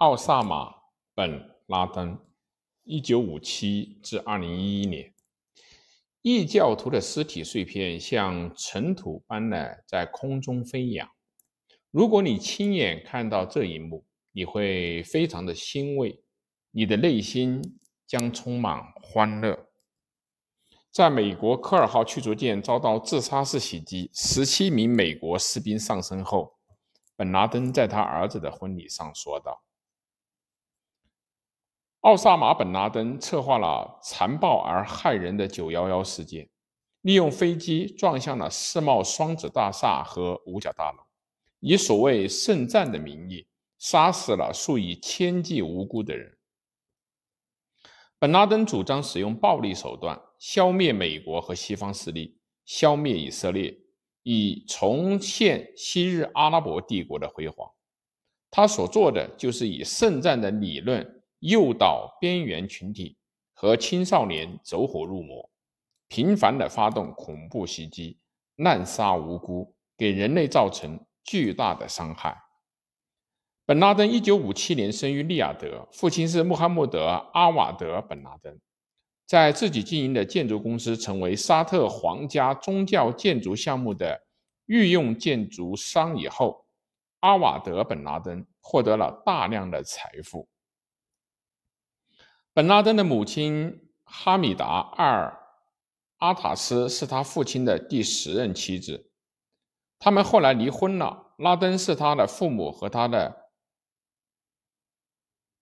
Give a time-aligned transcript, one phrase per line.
[0.00, 0.70] 奥萨马·
[1.14, 2.18] 本·拉登
[2.86, 5.14] ，1957至2011年，
[6.22, 11.06] 异教徒的尸体碎片像尘土般的在空中飞扬。
[11.90, 16.22] 如果你亲眼看到这一幕，你会非常的欣慰，
[16.70, 17.60] 你的内心
[18.06, 19.66] 将充满欢乐。
[20.90, 26.54] 在美国科尔号驱逐舰遭到自杀式袭击，十七名美国士兵丧生后，
[27.14, 29.62] 本拉登在他儿子的婚礼上说道。
[32.00, 36.48] 奥萨马·本·拉登策划了残暴而害人的“九幺幺”事件，
[37.02, 40.98] 利用飞机撞向了世贸双子大厦和五角大楼，
[41.58, 43.46] 以所谓“圣战”的名义
[43.78, 46.38] 杀死了数以千计无辜的人。
[48.18, 53.76] 本·拉登主张使用暴力手段消灭美国和西方势力，消灭以色列，
[54.22, 57.70] 以重现昔日阿拉伯帝国的辉煌。
[58.50, 61.19] 他所做的就是以“圣战”的理论。
[61.40, 63.16] 诱导边缘群体
[63.52, 65.50] 和青少年走火入魔，
[66.08, 68.18] 频繁地发动恐怖袭击，
[68.56, 72.36] 滥杀无辜，给人类造成巨大的伤害。
[73.64, 78.58] 本拉登一九五七年生于利雅得，父亲是穆罕默德·阿瓦德·本拉登。
[79.26, 84.26] 在自己经营的建筑公司成为沙特皇家宗教建筑项目的
[84.66, 86.66] 御用建筑商以后，
[87.20, 90.48] 阿瓦德·本拉登获得了大量的财富。
[92.60, 95.28] 本拉登的母亲哈米达·艾尔·
[96.18, 99.10] 阿塔斯是他父亲的第十任妻子，
[99.98, 101.32] 他们后来离婚了。
[101.38, 103.48] 拉登是他的父母和他的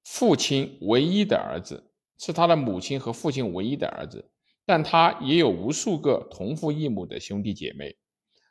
[0.02, 4.32] 父亲唯一的儿子，是他的母亲和父亲唯一的儿子，
[4.66, 7.96] 但他也有无数个同父异母的兄弟姐妹。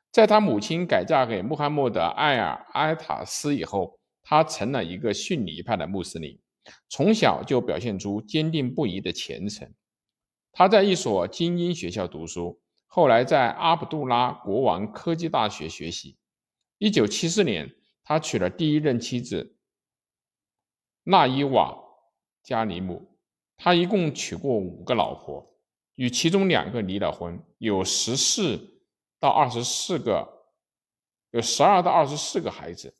[0.09, 6.39] 在他母亲改嫁给穆罕默德·艾尔·埃塔斯以后，他成了一个逊尼派的穆斯林。
[6.89, 9.73] 从小就表现出坚定不移的虔诚。
[10.51, 16.17] 他在一所精英学校读书，后来在阿卜杜拉国王科技大学学习。
[16.79, 19.55] 一九七四年，他娶了第一任妻子
[21.03, 21.71] 纳伊瓦·
[22.43, 23.17] 加尼姆。
[23.55, 25.55] 他一共娶过五个老婆，
[25.95, 28.83] 与其中两个离了婚，有十四
[29.19, 30.43] 到二十四个，
[31.31, 32.96] 有十二到二十四个孩子。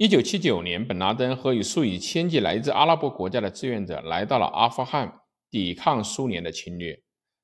[0.00, 6.98] 一九七九年，本拉登和以数以千计来自阿拉伯国家的志愿者来到了阿富汗，抵抗苏联的侵略。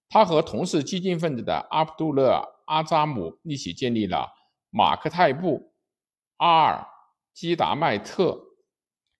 [0.08, 2.30] 他和同是激进分子的阿卜杜勒·
[2.64, 4.26] 阿扎姆一起建立了
[4.70, 5.58] 马克泰布·
[6.38, 6.86] 阿尔
[7.34, 8.40] 基达迈特，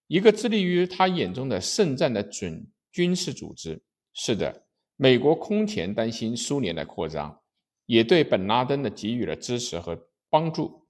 [0.07, 3.83] 一个致力于他眼中的圣战的准军事组织。
[4.15, 4.63] 是的，
[4.95, 7.39] 美国空前担心苏联的扩张，
[7.85, 10.86] 也对本拉登的给予了支持和帮助。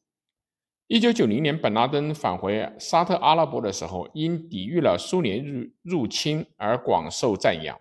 [0.88, 7.78] 一九九零年，本拉登返回沙特阿拉伯的时候，因抵御了苏联入入侵而广受赞扬。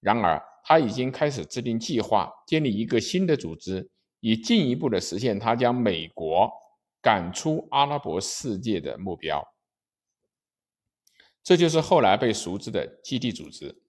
[0.00, 6.50] 然而，他已经开始制定计划，建立一个新的组织，以进一步的实现他将美国
[7.02, 9.46] 赶出阿拉伯世界的目标。
[11.42, 13.82] 这就是后来被熟知的基地组织。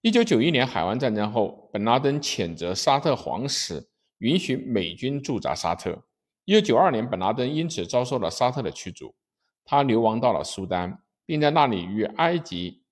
[0.00, 6.04] 一九九一年海湾战争后，本拉登谴责沙特皇室允许美军驻扎沙特。
[6.48, 9.14] 一九九二年，本拉登因此遭受了沙特的驱逐，
[9.66, 12.82] 他流亡到了苏丹，并在那里与埃及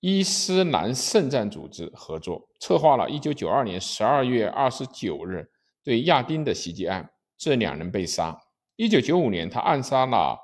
[0.00, 5.48] 伊斯兰圣战组织合作，策划了一九九二年十二月二十九日
[5.84, 8.36] 对亚丁的袭击案，这两人被杀。
[8.74, 10.36] 一九九五年，他暗杀了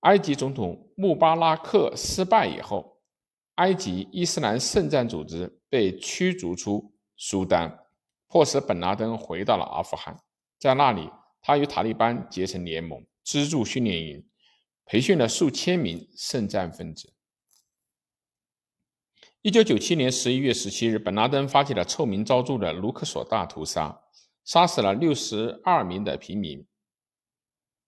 [0.00, 3.02] 埃及总统穆巴拉克，失败以后，
[3.56, 7.84] 埃及伊斯兰圣战组织被驱逐出苏丹，
[8.28, 10.18] 迫使本拉登回到了阿富汗。
[10.58, 11.10] 在那里，
[11.42, 14.26] 他与塔利班结成联盟，资助训练营，
[14.84, 17.12] 培训了数千名圣战分子。
[19.42, 24.00] 一九九七年十一月十七日，本拉登发起了臭名昭著的卢克索大屠杀，
[24.44, 26.66] 杀死了六十二名的平民。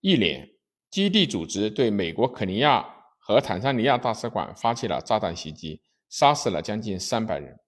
[0.00, 0.48] 一连，
[0.90, 2.86] 基地组织对美国肯尼亚
[3.18, 7.58] 和坦桑尼亚大使馆发起了炸弹袭击，杀死了将近三百人。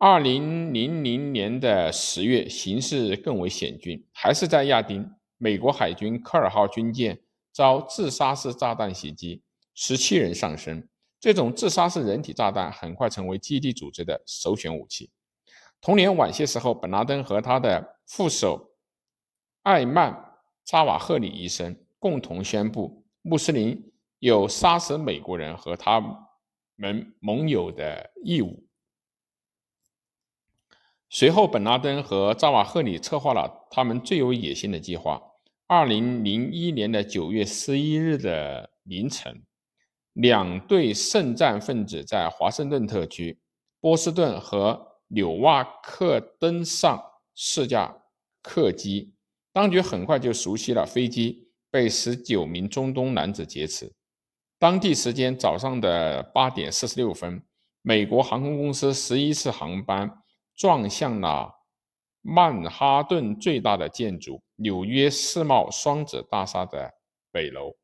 [0.00, 7.18] 二零零零年的十月，形势更为险峻，还是在亚丁，美国海军科尔号军舰
[7.52, 9.42] 遭自杀式炸弹袭击，
[9.74, 10.86] 十七人丧生。
[11.18, 15.10] 这种自杀式人体炸弹很快成为基地组织的首选武器。
[15.80, 18.70] 同年晚些时候，本拉登和他的副手
[19.64, 20.12] 艾曼·
[20.64, 26.00] 扎瓦赫里医生共同宣布，穆斯林有杀死美国人和他
[26.76, 28.67] 们盟友的义务。
[31.10, 35.22] 随后，本拉登和扎瓦赫里策划了他们最有野心的计划。
[35.66, 39.42] 二零零一年的九月十一日的凌晨，
[40.12, 43.38] 两队圣战分子在华盛顿特区、
[43.80, 47.02] 波士顿和纽瓦克登上
[47.34, 48.02] 试驾
[48.42, 49.14] 客机。
[49.52, 53.90] 当局很快就熟悉了飞机被十九名中东男子劫持。
[54.58, 57.42] 当地时间早上的八点四十六分，
[57.80, 60.22] 美国航空公司十一次航班
[60.58, 61.54] 撞向了
[62.20, 66.94] 曼哈顿最大的建筑——纽约世贸双子大厦的
[67.30, 67.76] 北楼。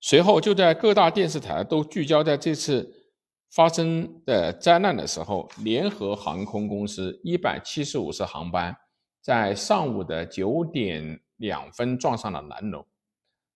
[0.00, 3.12] 随后，就在各大电视台都聚焦在这次
[3.50, 8.74] 发生的灾难的时候，联合航空公司一百七十五次航班。
[9.20, 12.86] 在上午的九点两分撞上了南楼。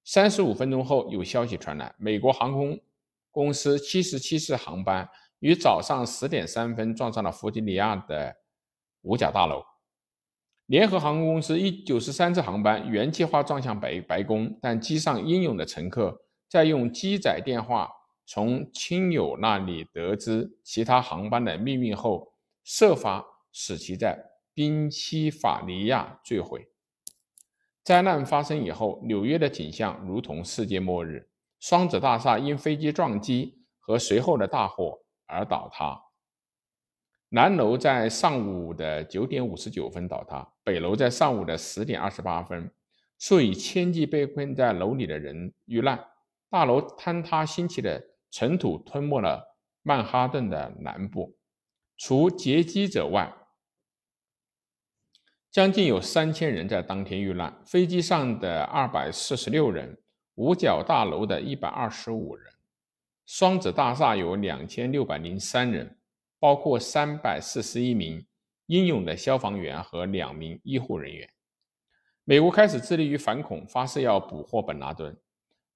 [0.05, 2.81] 三十五分钟后，有消息传来，美国航空
[3.31, 5.07] 公司七十七次航班
[5.41, 8.37] 于早上十点三分撞上了弗吉尼亚的
[9.03, 9.63] 五角大楼。
[10.67, 17.91] 联合航空公司一九十三次航班原计划撞向白白宫，但机上英勇的乘客在用机载电话
[18.27, 24.27] 从亲友那里得知其他航班的命运后，设法使其在。
[24.55, 26.67] 宾夕法尼亚坠毁。
[27.85, 31.31] 灾难发生以后，纽约的景象如同世界末日。
[31.61, 34.99] 双子大厦因飞机撞击和随后的大火
[35.29, 36.03] 而倒塌。
[37.29, 42.73] 南楼在上午的九点五十九分倒塌，北楼在上午的十点二十八分。
[43.19, 46.03] 数以千计被困在楼里的人遇难。
[46.49, 51.37] 大楼坍塌兴起的尘土吞没了曼哈顿的南部。
[51.97, 53.35] 除劫机者外，
[55.51, 60.01] 将近有三千人在当天遇难，飞机上的二百四十六人，
[60.37, 62.53] 五角大楼的一百二十五人，
[63.29, 65.99] 双子大厦有两千六百零三人，
[66.41, 68.27] 包括三百四十一名
[68.69, 71.29] 英勇的消防员和两名医护人员。
[72.25, 75.15] 美国开始致力于反恐，发誓要捕获本拉登。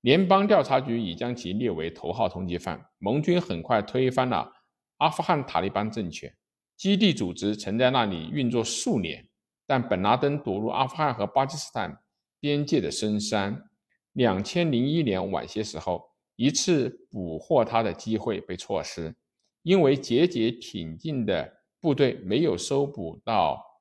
[0.01, 2.87] 联邦调查局已将其列为头号通缉犯。
[2.99, 4.51] 盟军很快推翻了
[4.97, 6.35] 阿富汗塔利班政权，
[6.79, 9.29] 基地组织曾在那里运作数年。
[9.67, 11.99] 但本拉登躲入阿富汗和巴基斯坦
[12.41, 13.69] 边界的深山。
[14.15, 19.15] 两千零一年晚些时候，一次捕获他的机会被错失，
[19.63, 23.81] 因为节节挺进的部队没有搜捕到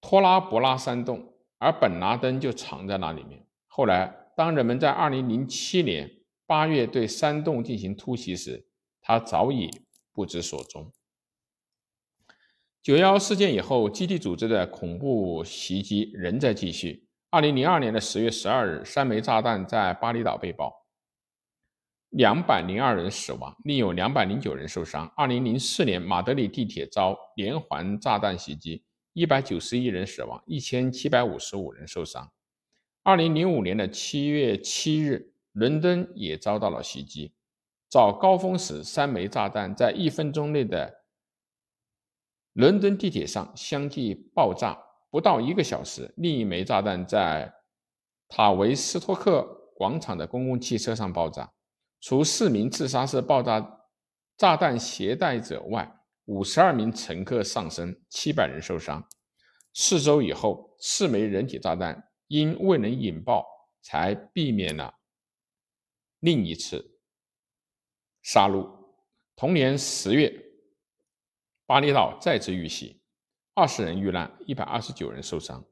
[0.00, 3.46] 托拉博拉山洞，而本拉登就藏在那里面。
[3.66, 8.68] 后来，当人们在二零零七年八月对山洞进行突袭时，
[9.00, 9.70] 他早已
[10.12, 10.92] 不知所踪。
[12.80, 17.07] 九幺幺事件以后，基地组织的恐怖袭击仍在继续。
[17.30, 20.86] 二零零二年的十月十二日，三枚炸弹在巴厘岛被爆，
[22.08, 25.06] 两百零二人死亡，另有两百零九人受伤。
[25.14, 28.82] 二零零四年，马德里地铁遭连环炸弹袭击，
[29.12, 32.32] 一百九十一人死亡，一千七百五十五人受伤。
[33.02, 37.34] 二零零五年的七月七日，伦敦也遭到了袭击，
[37.90, 41.04] 早高峰时，三枚炸弹在一分钟内的。
[42.54, 44.78] 伦敦地铁上相继爆炸，
[45.10, 47.52] 不到一个小时，另一枚炸弹在
[48.28, 49.42] 塔维斯托克
[49.74, 51.52] 广场的公共汽车上爆炸。
[52.00, 53.80] 除四名自杀式爆炸
[54.36, 59.08] 炸弹携带者外，五十二名乘客丧生，七百人受伤。
[59.74, 63.44] 四周以后，四枚人体炸弹因未能引爆，
[63.82, 64.94] 才避免了
[66.20, 66.98] 另一次
[68.22, 68.68] 杀戮。
[69.34, 70.44] 同年十月。
[71.66, 72.97] 巴厘岛再次遇袭，
[73.58, 75.64] 二十人遇难，一百二十九人受伤。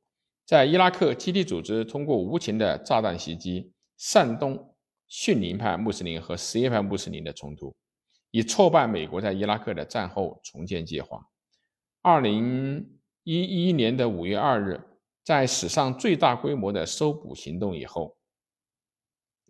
[0.45, 4.75] 在伊拉克，基地组织通过无情的炸弹袭击，煽动
[5.07, 7.77] 逊尼派穆斯林和什叶派穆斯林的冲突，
[8.33, 11.29] 以挫败美国在伊拉克的战后重建计划。
[12.03, 14.81] 二零一一年的五月二日，
[15.23, 18.17] 在史上最大规模的搜捕行动以后，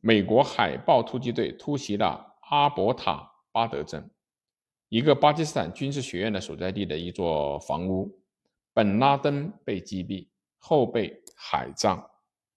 [0.03, 4.11] 美国海豹突击队突袭了阿伯塔巴德镇。
[4.91, 8.21] 一个巴基斯坦军事学院的所在地的一座房屋，
[8.77, 10.29] 本拉登被击毙
[10.59, 12.11] 后被海葬。